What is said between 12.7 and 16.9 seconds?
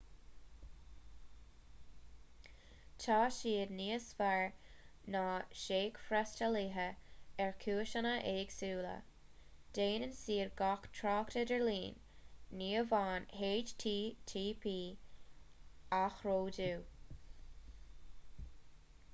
amháin http athródú